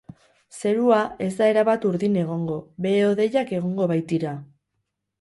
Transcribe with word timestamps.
Zerua 0.59 1.01
ez 1.25 1.27
da 1.41 1.51
erabat 1.53 1.87
urdin 1.91 2.19
egongo, 2.23 2.59
behe-hodeiak 2.89 3.57
egongo 3.63 3.93
baitira. 3.97 4.37